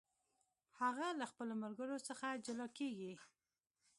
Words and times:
هغه 0.79 1.07
له 1.19 1.25
خپلو 1.31 1.53
ملګرو 1.63 1.97
څخه 2.07 2.27
جلا 2.45 2.67
کیږي. 2.77 3.13